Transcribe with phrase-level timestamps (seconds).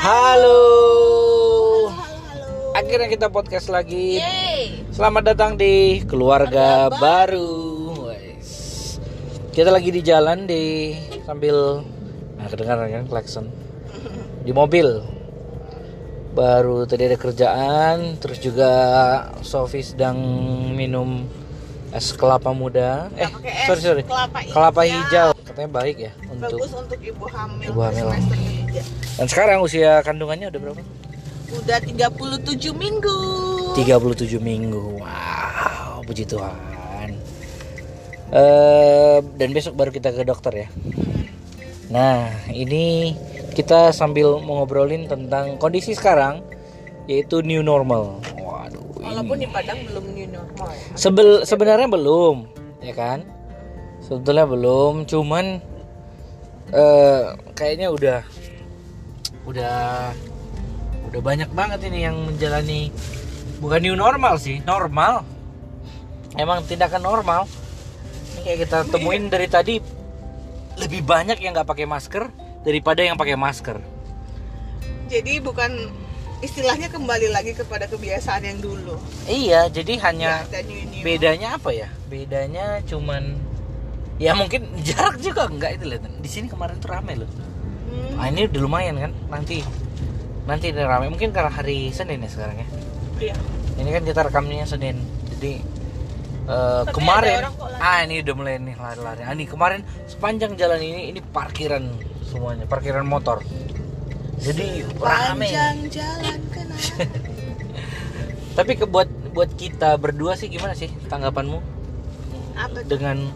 [0.00, 0.56] Halo.
[1.92, 2.72] Halo, halo.
[2.72, 4.16] Akhirnya kita podcast lagi.
[4.16, 4.80] Yeay.
[4.96, 7.52] Selamat datang di keluarga Keluarga baru.
[8.08, 8.96] Wes.
[9.52, 10.96] Kita lagi di jalan di
[11.28, 11.84] sambil
[12.40, 13.52] nah kedengaran kan klakson
[14.40, 15.04] di mobil.
[16.32, 18.72] Baru tadi ada kerjaan, terus juga
[19.44, 20.16] Sofi sedang
[20.72, 21.28] minum
[21.92, 23.12] es kelapa muda.
[23.20, 24.02] Eh, pakai es, sorry sorry.
[24.08, 25.36] kelapa Kelapa hijau.
[25.36, 25.44] hijau.
[25.44, 27.68] Katanya baik ya untuk Bagus untuk ibu hamil.
[27.68, 28.08] Ibu hamil.
[28.16, 28.59] semester.
[29.18, 30.82] Dan sekarang usia kandungannya udah berapa?
[31.50, 33.18] Udah 37 minggu.
[33.74, 35.02] 37 minggu.
[35.02, 36.70] Wow, puji Tuhan.
[38.30, 40.68] Eh, dan besok baru kita ke dokter ya.
[41.90, 43.18] Nah, ini
[43.58, 46.38] kita sambil mengobrolin tentang kondisi sekarang
[47.10, 48.22] yaitu new normal.
[48.38, 49.02] Waduh.
[49.02, 49.44] Walaupun ini.
[49.44, 50.70] di Padang belum new normal.
[50.70, 50.94] ya.
[50.94, 52.46] Sebel sebenarnya belum,
[52.78, 53.26] ya kan?
[54.06, 55.58] Sebetulnya belum, cuman
[56.70, 58.22] eh kayaknya udah
[59.48, 60.10] udah
[61.10, 62.92] udah banyak banget ini yang menjalani
[63.58, 65.26] bukan new normal sih, normal.
[66.38, 67.50] Emang tindakan normal.
[68.36, 69.74] Ini kayak kita temuin dari tadi
[70.78, 72.30] lebih banyak yang nggak pakai masker
[72.62, 73.76] daripada yang pakai masker.
[75.10, 75.90] Jadi bukan
[76.40, 78.96] istilahnya kembali lagi kepada kebiasaan yang dulu.
[79.28, 81.02] Iya, jadi hanya new new.
[81.04, 83.36] bedanya apa ya bedanya cuman
[84.16, 87.30] ya mungkin jarak juga enggak itu lihat di sini kemarin tuh rame loh
[87.90, 89.12] Hmm, ah ini udah lumayan kan?
[89.26, 89.66] Nanti
[90.46, 91.10] nanti udah rame.
[91.10, 92.68] Mungkin karena hari Senin ya sekarang ya?
[93.20, 93.36] Iya.
[93.76, 94.96] ini kan kita rekamnya Senin.
[95.36, 95.60] Jadi
[96.50, 97.46] Tapi kemarin
[97.78, 99.22] ah ini udah mulai nih lari-lari.
[99.26, 101.84] Ah ini kemarin sepanjang jalan ini ini parkiran
[102.26, 103.42] semuanya parkiran motor.
[104.40, 105.50] Jadi rame.
[105.50, 107.04] Panjang jalan kenapa?
[108.58, 111.58] tapi ke buat buat kita berdua sih gimana sih tanggapanmu?
[112.56, 113.30] Apa dengan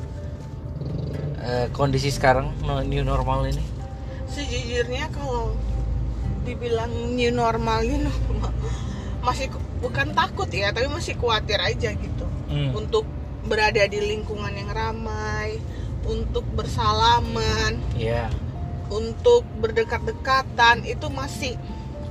[1.45, 2.51] eh, kondisi sekarang
[2.89, 3.74] new normal ini
[4.35, 5.55] Sejujurnya kalau
[6.43, 8.53] dibilang new normal new normal
[9.27, 9.49] masih
[9.81, 12.27] bukan takut ya, tapi masih khawatir aja gitu.
[12.51, 12.77] Hmm.
[12.77, 13.09] Untuk
[13.45, 15.57] berada di lingkungan yang ramai,
[16.05, 18.29] untuk bersalaman, Iya.
[18.89, 21.57] untuk berdekat-dekatan itu masih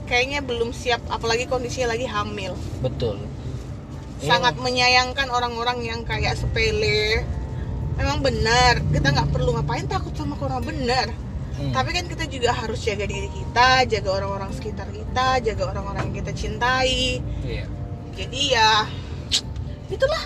[0.03, 2.53] kayaknya belum siap apalagi kondisinya lagi hamil.
[2.79, 7.21] betul Ini- Sangat menyayangkan orang-orang yang kayak sepele.
[7.93, 11.11] Memang benar, kita nggak perlu ngapain takut sama corona benar.
[11.53, 11.71] Hmm.
[11.71, 16.15] Tapi kan kita juga harus jaga diri kita, jaga orang-orang sekitar kita, jaga orang-orang yang
[16.25, 17.21] kita cintai.
[17.45, 17.65] iya.
[18.13, 18.85] Jadi ya
[19.89, 20.23] itulah.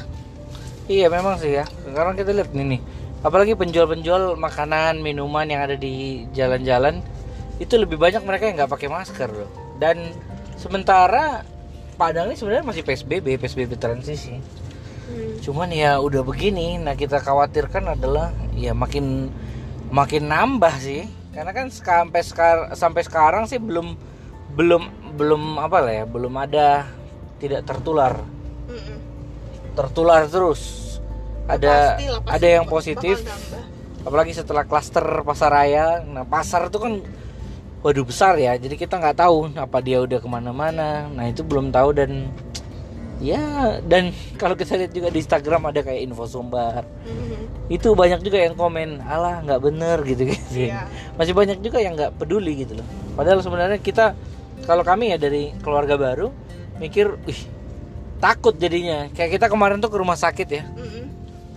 [0.87, 1.67] iya memang sih ya.
[1.83, 2.81] Sekarang kita lihat nih nih.
[3.23, 7.03] Apalagi penjual-penjual makanan minuman yang ada di jalan-jalan
[7.59, 9.49] itu lebih banyak mereka yang nggak pakai masker loh
[9.81, 10.13] dan
[10.61, 11.41] sementara
[11.97, 14.37] Padang ini sebenarnya masih PSBB PSBB transisi.
[15.41, 19.33] Cuman ya udah begini nah kita khawatirkan adalah ya makin
[19.89, 23.93] makin nambah sih karena kan sampai sekarang sampai sekarang sih belum
[24.57, 26.89] belum belum apa lah ya belum ada
[27.37, 28.17] tidak tertular.
[28.65, 28.97] Mm-mm.
[29.77, 30.97] tertular terus.
[31.45, 33.17] Ada Pastilah, pasti ada yang positif.
[34.07, 37.05] apalagi setelah klaster pasar raya nah pasar itu kan
[37.85, 38.57] waduh besar ya.
[38.57, 41.05] Jadi kita nggak tahu apa dia udah ke mana-mana.
[41.05, 42.33] Nah itu belum tahu dan
[43.19, 43.41] ya
[43.81, 47.67] dan kalau kita lihat juga di Instagram ada kayak info sumbar Mhm.
[47.67, 50.85] itu banyak juga yang komen alah nggak bener gitu gitu Iya.
[51.13, 54.13] masih banyak juga yang nggak peduli gitu loh padahal sebenarnya kita
[54.63, 56.29] kalau kami ya dari keluarga baru
[56.77, 57.41] mikir ih
[58.17, 61.05] takut jadinya kayak kita kemarin tuh ke rumah sakit ya Mm-mm.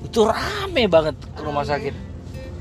[0.03, 1.71] itu rame banget ke rumah Rame.
[1.71, 1.95] sakit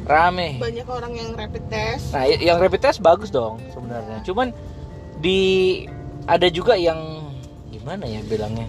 [0.05, 2.11] rame Banyak orang yang rapid test.
[2.11, 4.51] nah yang rapid test bagus dong sebenarnya cuman
[5.17, 5.39] di
[6.25, 7.19] ada juga yang
[7.79, 8.67] gimana ya bilangnya?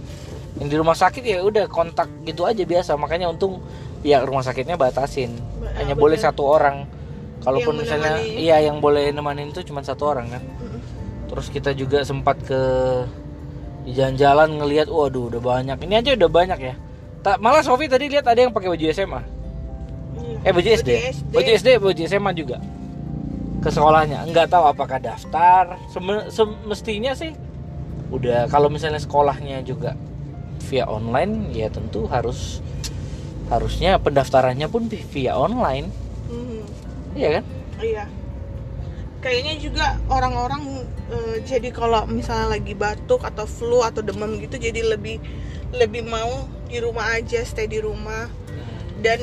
[0.58, 3.62] Yang di rumah sakit ya udah kontak gitu aja biasa makanya untung
[4.02, 5.34] ya rumah sakitnya batasin.
[5.58, 6.26] Ba- hanya ah, boleh bener.
[6.26, 6.76] satu orang.
[7.40, 8.36] Kalaupun Yang misalnya menemani.
[8.36, 10.42] iya yang boleh nemanin itu cuma satu orang kan.
[11.26, 12.60] Terus kita juga sempat ke
[13.80, 15.76] di jalan-jalan ngelihat waduh udah banyak.
[15.80, 16.74] Ini aja udah banyak ya.
[17.20, 19.20] Tak malah Sofi tadi lihat ada yang pakai baju SMA
[20.10, 20.36] Iya.
[20.42, 20.90] eh baju SD
[21.30, 22.56] baju SD baju SMA juga.
[23.60, 24.24] Ke sekolahnya.
[24.26, 25.76] Nggak tahu apakah daftar.
[25.88, 27.32] Seme- semestinya sih
[28.10, 29.94] udah kalau misalnya sekolahnya juga
[30.66, 32.58] via online ya tentu harus
[33.48, 35.90] harusnya pendaftarannya pun via online
[36.26, 36.62] Mhm.
[37.14, 37.44] iya kan
[37.80, 38.04] Iya.
[39.20, 44.84] Kayaknya juga orang-orang eh, jadi kalau misalnya lagi batuk atau flu atau demam gitu jadi
[44.84, 45.16] lebih
[45.72, 48.28] lebih mau di rumah aja, stay di rumah.
[49.00, 49.16] Dan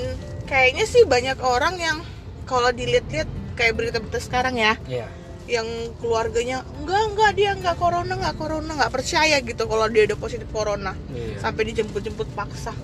[0.46, 1.98] kayaknya sih banyak orang yang
[2.46, 5.06] kalau dilihat-lihat kayak berita-berita sekarang ya, Iya.
[5.48, 5.68] Yang
[5.98, 10.48] keluarganya enggak enggak dia enggak corona enggak corona enggak percaya gitu kalau dia udah positif
[10.52, 10.92] corona.
[11.10, 11.40] Iya.
[11.40, 12.76] sampai dijemput-jemput paksa.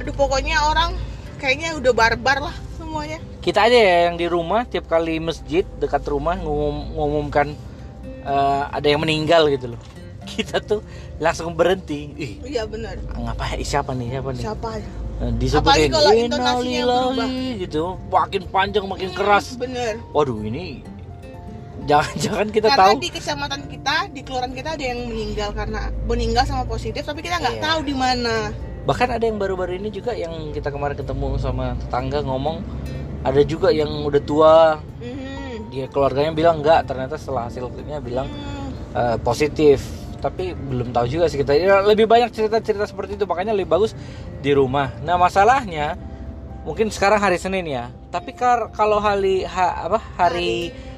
[0.00, 0.96] Aduh pokoknya orang
[1.36, 3.20] kayaknya udah barbar lah semuanya.
[3.40, 7.52] kita aja ya yang di rumah tiap kali masjid dekat rumah ngumum, ngumumkan
[8.24, 9.80] eh, ada yang meninggal gitu loh.
[10.30, 10.84] Kita tuh
[11.16, 12.12] langsung berhenti.
[12.16, 12.96] Ih iya benar.
[13.12, 13.60] ngapain?
[13.60, 14.08] Siapa nih?
[14.14, 14.42] Siapa nih?
[14.44, 14.68] Siapa
[15.20, 17.84] Eh, Apalagi disebutin kalau intonasinya "Innalillahi", gitu.
[18.08, 19.52] Makin panjang makin keras.
[19.52, 20.80] bener waduh ini
[21.82, 22.96] jangan-jangan kita karena tahu.
[22.98, 27.36] di kecamatan kita di kelurahan kita ada yang meninggal karena meninggal sama positif tapi kita
[27.36, 27.64] nggak Iya.
[27.64, 28.36] tahu di mana.
[28.80, 32.64] Bahkan ada yang baru-baru ini juga yang kita kemarin ketemu sama tetangga ngomong
[33.22, 34.54] ada juga yang udah tua.
[34.98, 35.28] Mhm.
[35.70, 39.78] dia keluarganya bilang enggak ternyata setelah hasilnya bilang Hmm, eh, positif.
[40.18, 41.54] Tapi belum tahu juga sih kita.
[41.54, 43.94] Ya, lebih banyak cerita-cerita seperti itu makanya lebih bagus
[44.36, 44.90] di rumah.
[44.98, 45.94] Nah masalahnya
[46.60, 50.89] mungkin sekarang hari Senin ya tapi kar- kalau hari ha- apa hari hari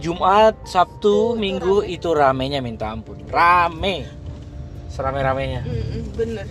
[0.00, 3.20] Jumat Sabtu Minggu itu ramenya minta ampun.
[3.28, 4.08] Rame.
[4.88, 5.60] Serame-ramenya.
[5.62, 6.46] Mhm, bener.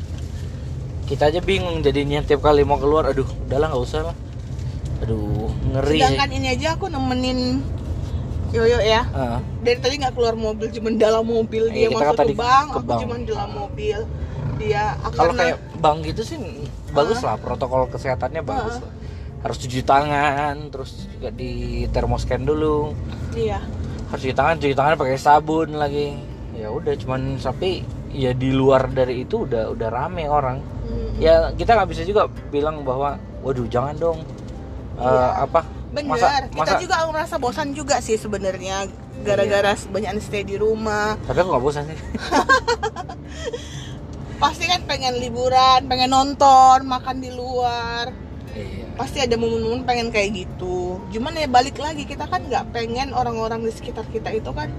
[1.09, 4.15] Kita aja bingung jadinya tiap kali mau keluar aduh udahlah nggak usah lah.
[5.01, 5.97] Aduh ngeri.
[5.97, 7.65] Sedangkan ini aja aku nemenin
[8.53, 9.03] Yoyo ya.
[9.11, 12.77] Ah, dari tadi nggak keluar mobil cuman dalam mobil Iya, dia masuk ke bank ke
[12.79, 12.99] aku bank.
[13.03, 13.97] cuman dalam mobil.
[14.57, 16.37] Dia kalau kayak bank gitu sih
[16.95, 18.91] bagus lah protokol kesehatannya bagus lah
[19.37, 22.91] harus cuci tangan terus juga di termoscan dulu.
[23.31, 23.61] Iya.
[24.09, 26.17] Harus cuci tangan cuci tangan pakai sabun lagi.
[26.57, 30.59] Ya udah cuman tapi ya di luar dari itu udah udah rame orang.
[30.87, 31.19] Mhm.
[31.19, 34.19] ya kita nggak bisa juga bilang bahwa waduh jangan dong.
[34.95, 35.43] Eh, Iya.
[35.43, 35.61] apa?
[35.91, 36.15] Bener.
[36.15, 38.87] Masa kita masa juga merasa bosan juga sih sebenarnya
[39.21, 39.87] gara-gara Iya.
[39.91, 41.19] banyak stay di rumah.
[41.27, 41.99] Tapi aku nggak bosan sih.
[44.37, 48.09] Pasti kan pengen liburan pengen nonton makan di luar.
[48.55, 50.97] Iya pasti ada momen-momen pengen kayak gitu.
[51.13, 54.73] Cuman ya balik lagi kita kan nggak pengen orang-orang di sekitar kita itu kan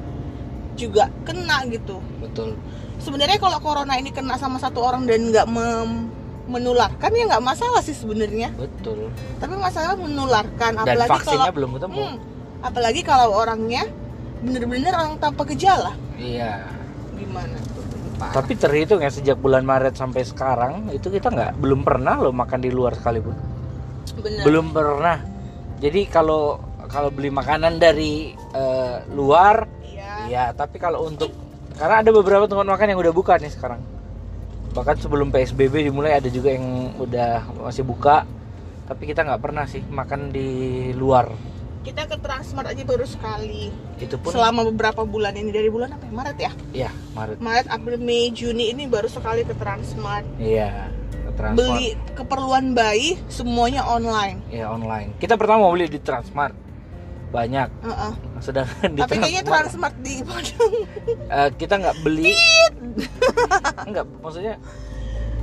[0.75, 2.03] juga kena gitu.
[2.19, 2.59] Betul.
[2.99, 5.47] Sebenarnya kalau corona ini kena sama satu orang dan nggak
[6.51, 8.51] menularkan ya nggak masalah sih sebenarnya.
[8.59, 9.15] Betul.
[9.39, 11.97] Tapi masalah menularkan dan apalagi vaksinnya kalau belum ketemu.
[12.03, 12.17] Hmm,
[12.67, 13.87] apalagi kalau orangnya
[14.43, 15.95] bener-bener orang tanpa gejala.
[16.19, 16.67] Iya.
[17.15, 17.79] Gimana tuh?
[18.19, 18.35] Parah.
[18.35, 22.59] tapi terhitung ya sejak bulan Maret sampai sekarang itu kita nggak belum pernah loh makan
[22.59, 23.58] di luar sekalipun
[24.17, 25.19] bener belum pernah.
[25.79, 26.59] Jadi kalau
[26.89, 30.13] kalau beli makanan dari eh, luar iya.
[30.27, 31.31] iya tapi kalau untuk
[31.77, 33.79] karena ada beberapa tempat makan yang udah buka nih sekarang.
[34.75, 38.27] Bahkan sebelum PSBB dimulai ada juga yang udah masih buka
[38.89, 40.49] tapi kita nggak pernah sih makan di
[40.97, 41.29] luar.
[41.85, 43.71] Kita ke Transmart aja baru sekali.
[44.03, 46.13] Itu pun selama beberapa bulan ini dari bulan apa ya?
[46.13, 46.53] Maret ya?
[46.75, 47.37] Ya Maret.
[47.39, 50.27] Maret April Mei Juni ini baru sekali ke Transmart.
[50.43, 50.98] Iya
[51.39, 51.55] Transmart.
[51.57, 54.43] beli keperluan bayi semuanya online.
[54.49, 55.15] Ya online.
[55.17, 56.53] Kita pertama mau beli di Transmart.
[57.29, 57.69] Banyak.
[57.81, 58.13] Heeh.
[58.39, 60.73] sedangkan di tapi kayaknya Transmart Transmart di Padang
[61.29, 62.35] eh, kita nggak beli.
[63.85, 64.55] Enggak maksudnya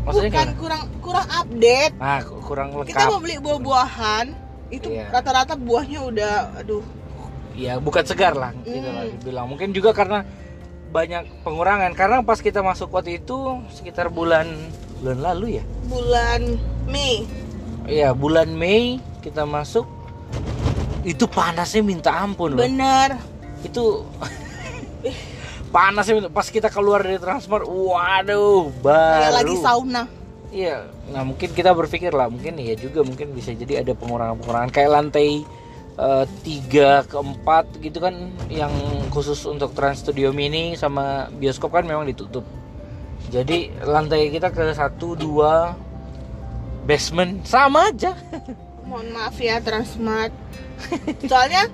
[0.01, 0.59] maksudnya bukan gimana?
[0.59, 1.93] kurang kurang update.
[1.97, 4.25] Ah ku- kurang kita lengkap mau beli buah-buahan.
[4.67, 5.07] Itu Iya.
[5.09, 6.83] rata-rata buahnya udah aduh.
[7.53, 9.13] Ya bukan segar lah gitu lah Hmm.
[9.15, 9.45] dibilang.
[9.45, 10.25] Mungkin juga karena
[10.89, 11.91] banyak pengurangan.
[11.93, 13.37] Karena pas kita masuk waktu itu
[13.69, 14.49] sekitar bulan
[15.01, 15.63] bulan lalu ya?
[15.87, 16.41] Bulan
[16.85, 17.25] Mei.
[17.85, 19.85] Iya bulan Mei kita masuk.
[21.05, 22.61] Itu panasnya minta ampun loh.
[22.61, 23.17] Bener
[23.65, 24.05] itu
[25.75, 29.21] panasnya minta- pas kita keluar dari Transmart waduh baru.
[29.21, 30.03] Kayak lagi sauna.
[30.55, 34.71] Iya, nah mungkin kita berpikir lah, mungkin ya juga mungkin bisa jadi ada pengurangan-pengurangan.
[34.71, 35.43] Kayak lantai
[35.99, 38.71] eh, tiga ke empat gitu kan, yang
[39.11, 42.47] khusus untuk Trans Studio Mini sama bioskop kan memang ditutup.
[43.33, 45.73] Jadi lantai kita ke satu dua
[46.85, 48.13] basement sama aja.
[48.85, 50.29] mohon maaf ya Transmart
[51.25, 51.65] soalnya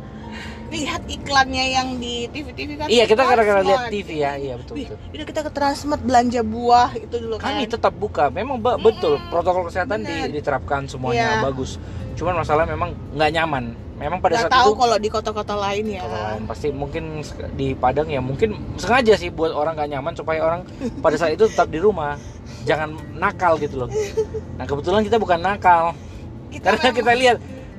[0.72, 2.88] lihat iklannya yang di TV-TV kan?
[2.88, 3.92] Iya kita gara-gara lihat.
[3.92, 4.98] TV ya, iya betul Wih, betul.
[5.12, 9.20] udah kita ke Transmart belanja buah itu dulu kan Kami tetap buka, memang ba- betul
[9.28, 11.44] protokol kesehatan di- diterapkan semuanya Iya.
[11.44, 11.75] bagus.
[12.16, 13.66] Cuman masalah memang nggak nyaman.
[13.98, 16.01] Memang pada nggak saat tahu itu kalau di kota-kota lain ya.
[16.01, 16.42] Lain.
[16.48, 17.22] Pasti mungkin
[17.54, 20.62] di Padang ya mungkin sengaja sih buat orang gak nyaman supaya orang
[21.06, 22.18] pada saat itu tetap di rumah.
[22.63, 23.90] Jangan nakal gitu loh.
[24.56, 25.94] Nah kebetulan kita bukan nakal.
[26.50, 27.38] Kita karena memang- kita lihat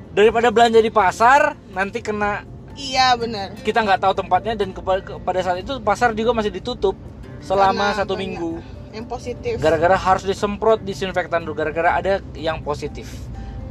[0.09, 3.53] daripada belanja di pasar nanti kena iya benar.
[3.59, 4.73] Kita nggak tahu tempatnya dan
[5.21, 6.97] pada saat itu pasar juga masih ditutup
[7.39, 8.51] selama Karena satu banyak minggu.
[8.93, 9.57] yang positif.
[9.57, 11.57] Gara-gara harus disemprot disinfektan dulu.
[11.57, 13.09] Gara-gara ada yang positif.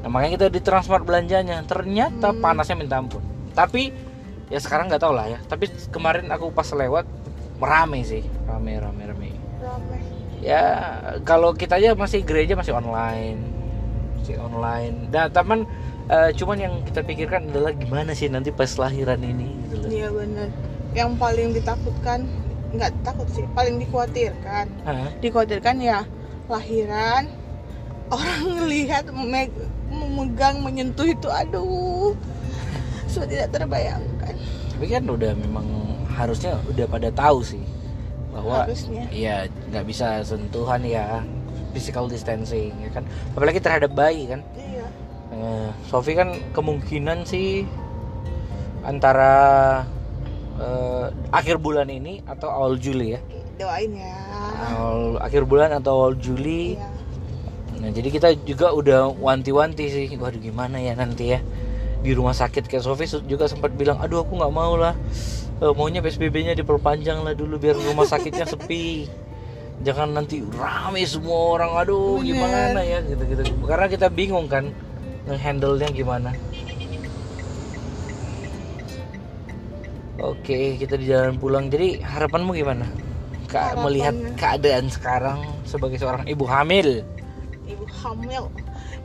[0.02, 1.62] Nah makanya kita di Transmart belanjanya.
[1.62, 2.42] Ternyata Hmm.
[2.42, 3.22] panasnya minta ampun.
[3.54, 3.94] Tapi
[4.50, 5.38] ya sekarang nggak tahu lah ya.
[5.46, 7.06] Tapi kemarin aku pas lewat
[7.62, 8.26] rame sih.
[8.44, 9.30] Rame rame rame.
[9.62, 10.02] Ramai.
[10.42, 10.62] ya
[11.22, 13.38] kalau kita aja masih gereja masih online.
[14.18, 15.06] Masih online.
[15.14, 15.70] Dan teman
[16.06, 20.08] eh, cuman yang kita pikirkan adalah gimana sih nanti pas lahiran ini gitu loh iya
[20.08, 20.48] benar
[20.92, 22.26] yang paling ditakutkan
[22.72, 25.08] nggak takut sih paling dikhawatirkan Hah?
[25.20, 26.00] dikhawatirkan ya
[26.48, 27.28] lahiran
[28.08, 32.16] orang ngelihat memeg- memegang menyentuh itu aduh
[33.06, 34.34] sudah tidak terbayangkan
[34.72, 35.68] tapi kan udah memang
[36.08, 37.60] harusnya udah pada tahu sih
[38.32, 39.04] bahwa Harusnya.
[39.12, 41.20] ya nggak bisa sentuhan ya
[41.76, 43.04] physical distancing ya kan
[43.36, 44.71] apalagi terhadap bayi kan Iya.
[45.42, 47.66] Eh, Sofi kan kemungkinan sih
[48.86, 49.34] antara
[50.62, 53.20] eh, akhir bulan ini atau awal Juli ya?
[53.58, 54.14] Doain ya.
[54.78, 56.78] awal akhir bulan atau awal Juli.
[56.78, 56.88] Iya.
[57.82, 61.42] Nah, jadi kita juga udah wanti-wanti sih, waduh gimana ya nanti ya?
[61.98, 62.70] Di rumah sakit.
[62.70, 64.94] Kayak Sofi juga sempat bilang, aduh aku nggak mau lah,
[65.62, 69.06] Eh, maunya PSBB-nya diperpanjang lah dulu biar rumah sakitnya sepi,
[69.86, 72.34] jangan nanti rame semua orang, aduh Bener.
[72.34, 72.98] gimana ya?
[73.06, 74.74] Gitu-gitu, karena kita bingung kan
[75.26, 76.30] nge-handle-nya gimana.
[80.22, 81.66] Oke, kita di jalan pulang.
[81.66, 82.86] Jadi harapanmu gimana?
[83.50, 87.02] Kak Harapannya- melihat keadaan sekarang sebagai seorang ibu hamil.
[87.66, 88.46] Ibu hamil.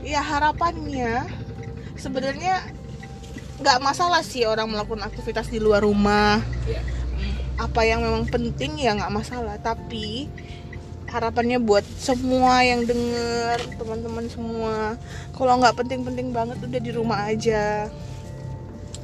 [0.06, 1.26] Ya harapannya
[1.98, 2.62] sebenarnya
[3.58, 6.38] nggak masalah sih orang melakukan aktivitas di luar rumah.
[6.70, 6.86] Ya.
[7.58, 9.58] Apa yang memang penting ya nggak masalah.
[9.58, 10.30] Tapi
[11.08, 15.00] harapannya buat semua yang denger teman-teman semua.
[15.32, 17.88] Kalau nggak penting-penting banget udah di rumah aja.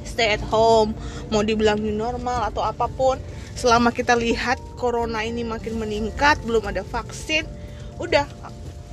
[0.04, 0.92] Stay at home
[1.32, 3.16] mau dibilang new normal atau apa pun.
[3.56, 7.48] Selama kita lihat corona ini makin meningkat belum ada vaksin
[7.96, 8.28] udah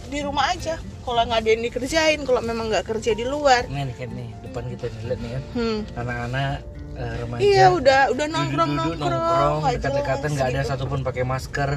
[0.07, 0.79] di rumah aja.
[1.01, 3.67] Kalau nggak ada yang dikerjain kalau memang nggak kerja di luar.
[3.67, 5.79] Ini nih kan nih depan kita nih lihat nih kan hmm.
[5.99, 6.55] anak-anak
[6.95, 7.41] eh, remaja.
[7.43, 10.69] Iya udah udah nongkrong duduk-duduk nongkrong dekat-dekatan nggak ada gitu.
[10.71, 11.69] satupun pakai masker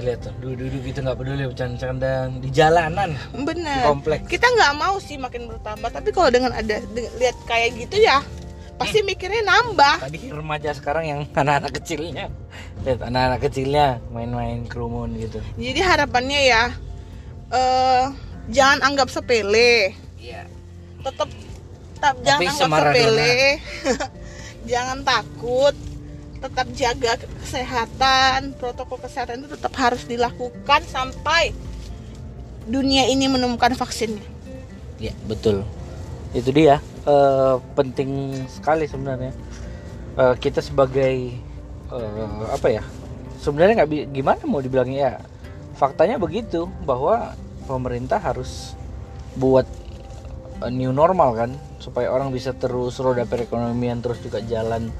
[0.00, 3.10] lihat tuh duduk-duduk gitu nggak peduli bercanda-canda di jalanan.
[3.12, 4.24] Di bener kompleks.
[4.24, 8.24] Kita nggak mau sih makin bertambah tapi kalau dengan ada de- lihat kayak gitu ya
[8.80, 10.08] pasti mikirnya nambah.
[10.08, 12.26] Tadi remaja sekarang yang anak-anak kecilnya.
[12.88, 15.38] Lihat anak-anak kecilnya main-main kerumun gitu.
[15.60, 16.62] Jadi harapannya ya
[17.52, 18.04] eh
[18.48, 19.92] jangan anggap sepele.
[20.16, 20.48] Iya.
[21.04, 23.36] Tetap tetap jangan anggap sepele.
[24.62, 25.74] Jangan takut
[26.42, 27.12] tetap jaga
[27.46, 31.54] kesehatan protokol kesehatan itu tetap harus dilakukan sampai
[32.66, 34.22] dunia ini menemukan vaksinnya.
[34.98, 35.62] Ya betul.
[36.34, 39.32] Itu dia eh, penting sekali sebenarnya.
[40.18, 41.30] Eh, kita sebagai
[41.94, 42.82] eh, apa ya
[43.38, 45.14] sebenarnya nggak gimana mau dibilangnya ya?
[45.78, 47.34] Faktanya begitu bahwa
[47.66, 48.74] pemerintah harus
[49.38, 49.64] buat
[50.70, 51.50] new normal kan
[51.82, 54.94] supaya orang bisa terus roda perekonomian terus juga jalan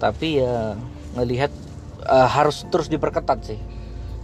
[0.00, 0.74] tapi ya
[1.14, 1.52] ngelihat
[2.08, 3.60] eh, harus terus diperketat sih.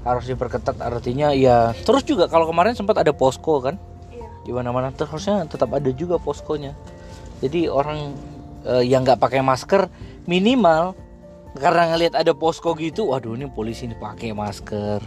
[0.02, 3.76] Harus diperketat artinya ya terus juga kalau kemarin sempat ada posko kan?
[4.08, 4.26] Iya.
[4.48, 6.72] Di mana-mana tuh harusnya tetap ada juga poskonya.
[7.44, 8.16] Jadi orang
[8.64, 9.92] eh, yang nggak pakai masker
[10.24, 10.96] minimal
[11.56, 15.04] karena ngelihat ada posko gitu waduh ini polisi ini pakai masker.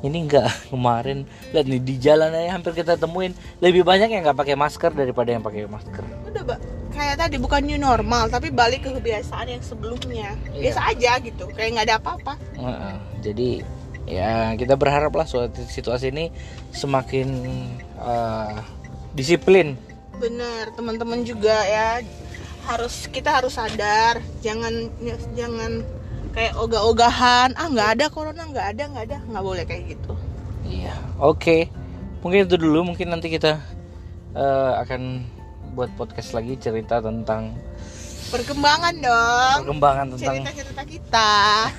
[0.00, 4.38] Ini enggak kemarin lihat nih di jalan aja hampir kita temuin lebih banyak yang nggak
[4.40, 6.00] pakai masker daripada yang pakai masker.
[6.24, 10.60] Udah mbak kayak tadi bukan new normal tapi balik ke kebiasaan yang sebelumnya Iya.
[10.68, 12.94] biasa aja gitu kayak nggak ada apa-apa Heeh.
[13.24, 13.50] jadi
[14.04, 16.28] ya kita berharap lah suatu situasi ini
[16.70, 17.28] semakin
[17.96, 18.54] eh,
[19.12, 19.80] disiplin
[20.20, 22.04] bener teman-teman juga ya
[22.68, 24.92] harus kita harus sadar jangan
[25.32, 25.80] jangan
[26.30, 30.12] kayak ogah-ogahan ah nggak ada corona nggak ada nggak ada nggak boleh kayak gitu
[30.60, 31.66] Iya, oke.
[32.22, 32.86] Mungkin itu dulu.
[32.86, 33.58] Mungkin nanti kita
[34.38, 35.26] eh, akan
[35.70, 37.54] buat podcast lagi cerita tentang
[38.30, 41.30] perkembangan dong perkembangan tentang cerita-cerita kita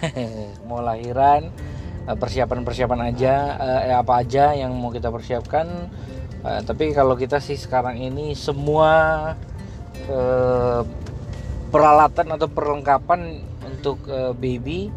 [0.68, 1.52] mau lahiran,
[2.08, 3.36] eh, persiapan-persiapan aja,
[3.88, 5.68] eh, apa aja yang mau kita persiapkan.
[6.42, 8.92] Eh, tapi kalau kita sih sekarang ini semua
[10.10, 10.82] eh,
[11.72, 14.92] peralatan atau perlengkapan untuk eh, baby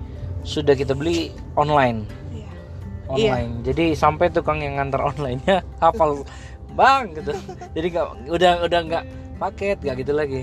[0.44, 2.04] sudah kita beli online.
[2.34, 2.50] Iya.
[3.08, 3.52] online.
[3.62, 6.24] Jadi sampai tukang yang ngantar online-nya hafal
[6.75, 7.33] bang gitu.
[7.73, 9.04] Jadi nggak udah udah nggak
[9.37, 10.43] paket nggak gitu lagi.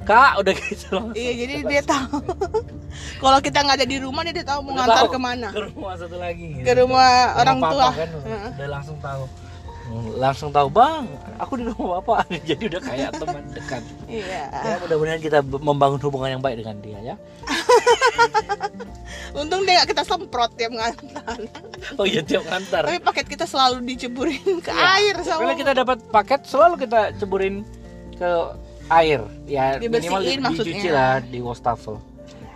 [0.00, 1.12] Kak udah gitu loh.
[1.12, 2.24] iya jadi dia tahu
[3.20, 6.16] kalau kita nggak ada di rumah dia tahu mau ngantar ke mana Ke rumah satu
[6.16, 6.56] lagi.
[6.56, 6.64] gitu.
[6.64, 8.50] ke rumah orang tua kan Heeh.
[8.56, 9.24] udah langsung tahu.
[10.16, 11.02] Langsung tahu bang,
[11.34, 12.30] aku di rumah bapak.
[12.48, 13.82] Jadi udah kayak teman dekat.
[14.06, 17.14] iya Ya mudah-mudahan kita membangun hubungan yang baik dengan dia ya.
[19.32, 21.38] Untung dia nggak kita semprot tiap ngantar
[21.96, 22.82] Oh iya tiap ngantar.
[22.84, 24.86] tapi paket kita selalu diceburin ke Iya.
[24.96, 27.62] air sama Kalau kita dapat paket selalu kita ceburin
[28.12, 28.30] ke
[28.88, 30.66] air ya Dibersihin minimal di- maksudnya.
[30.72, 31.96] dicuci lah di wastafel.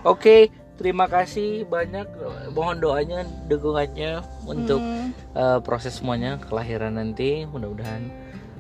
[0.02, 0.36] Oke,
[0.74, 2.04] terima kasih banyak
[2.50, 5.14] mohon doanya dukungannya untuk Hmm.
[5.32, 8.02] eh, proses semuanya kelahiran nanti mudah-mudahan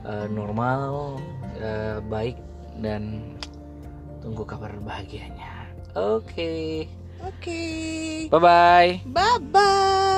[0.02, 1.18] eh, normal
[1.56, 2.38] eh, baik
[2.78, 3.34] dan
[4.18, 5.53] tunggu kabar bahagianya.
[5.96, 6.88] Okay.
[7.22, 8.28] Okay.
[8.28, 9.02] Bye-bye.
[9.06, 10.10] Bye-bye.